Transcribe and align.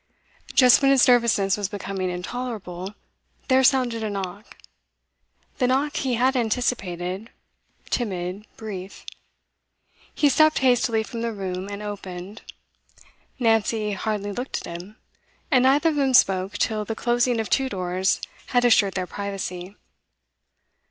Just 0.55 0.81
when 0.81 0.89
his 0.89 1.07
nervousness 1.07 1.55
was 1.57 1.69
becoming 1.69 2.09
intolerable, 2.09 2.95
there 3.49 3.63
sounded 3.63 4.03
a 4.03 4.09
knock. 4.09 4.57
The 5.59 5.67
knock 5.67 5.97
he 5.97 6.15
had 6.15 6.35
anticipated 6.35 7.29
timid, 7.91 8.47
brief. 8.57 9.05
He 10.15 10.27
stepped 10.27 10.57
hastily 10.57 11.03
from 11.03 11.21
the 11.21 11.31
room, 11.31 11.69
and 11.69 11.83
opened. 11.83 12.41
Nancy 13.37 13.91
hardly 13.91 14.31
looked 14.31 14.65
at 14.65 14.75
him, 14.81 14.95
and 15.51 15.61
neither 15.65 15.89
of 15.89 15.95
them 15.97 16.15
spoke 16.15 16.53
till 16.53 16.83
the 16.83 16.95
closing 16.95 17.39
of 17.39 17.51
two 17.51 17.69
doors 17.69 18.19
had 18.47 18.65
assured 18.65 18.95
their 18.95 19.05
privacy. 19.05 19.75